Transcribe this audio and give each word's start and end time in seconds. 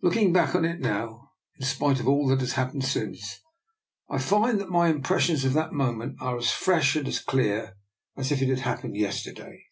Looking 0.00 0.32
back 0.32 0.54
on 0.54 0.64
it 0.64 0.78
now, 0.78 1.32
in 1.58 1.66
spite 1.66 1.98
of 1.98 2.06
all 2.06 2.28
that 2.28 2.38
has 2.38 2.52
happened 2.52 2.84
since, 2.84 3.40
I 4.08 4.16
find 4.16 4.60
that 4.60 4.70
my 4.70 4.88
im 4.88 5.02
pressions 5.02 5.44
of 5.44 5.54
that 5.54 5.72
moment 5.72 6.18
are 6.20 6.38
as 6.38 6.52
fresh 6.52 6.94
and 6.94 7.12
clear 7.26 7.74
as 8.16 8.30
if 8.30 8.40
it 8.40 8.48
had 8.48 8.60
happened 8.60 8.94
yesterday. 8.94 9.64